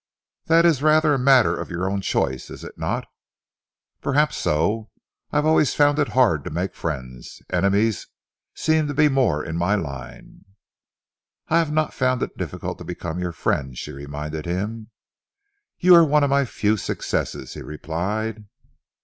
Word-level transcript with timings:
"That 0.45 0.65
is 0.65 0.81
rather 0.81 1.13
a 1.13 1.19
matter 1.19 1.55
of 1.55 1.69
your 1.69 1.87
own 1.87 2.01
choice, 2.01 2.49
is 2.49 2.63
it 2.63 2.75
not?" 2.75 3.05
"Perhaps 4.01 4.35
so. 4.37 4.89
I 5.31 5.35
have 5.37 5.45
always 5.45 5.75
found 5.75 5.99
it 5.99 6.13
hard 6.17 6.43
to 6.43 6.49
make 6.49 6.73
friends. 6.73 7.43
Enemies 7.51 8.07
seem 8.55 8.87
to 8.87 8.95
be 8.95 9.09
more 9.09 9.45
in 9.45 9.57
my 9.57 9.75
line." 9.75 10.43
"I 11.49 11.59
have 11.59 11.71
not 11.71 11.93
found 11.93 12.23
it 12.23 12.35
difficult 12.35 12.79
to 12.79 12.83
become 12.83 13.19
your 13.19 13.31
friend," 13.31 13.77
she 13.77 13.91
reminded 13.91 14.47
him. 14.47 14.89
"You 15.77 15.93
are 15.93 16.03
one 16.03 16.23
of 16.23 16.31
my 16.31 16.45
few 16.45 16.77
successes," 16.77 17.53
he 17.53 17.61
replied. 17.61 18.45